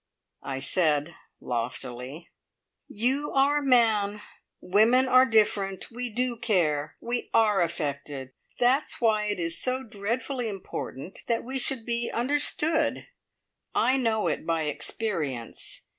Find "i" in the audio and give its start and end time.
0.41-0.57, 13.75-13.95